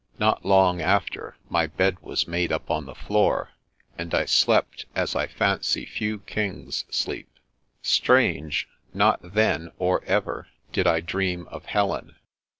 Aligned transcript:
Not 0.17 0.43
long 0.43 0.81
after, 0.81 1.37
my 1.47 1.67
bed 1.67 1.99
was 2.01 2.27
made 2.27 2.51
up 2.51 2.71
on 2.71 2.85
the 2.87 2.95
floor, 2.95 3.51
and 3.99 4.15
I 4.15 4.25
slept 4.25 4.87
as 4.95 5.15
I 5.15 5.27
fancy 5.27 5.85
few 5.85 6.21
kings 6.21 6.85
sleep. 6.89 7.29
Strange; 7.83 8.67
not 8.95 9.19
then, 9.35 9.71
or 9.77 10.03
ever, 10.05 10.47
did 10.73 10.87
I 10.87 11.01
dream 11.01 11.47
of 11.51 11.65
Helen. 11.67 12.15